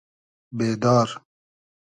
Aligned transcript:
بېدار 0.57 1.09